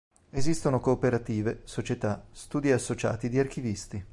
Esistono 0.31 0.79
cooperative, 0.79 1.61
società, 1.63 2.25
studi 2.31 2.71
associati 2.71 3.29
di 3.29 3.37
archivisti. 3.37 4.03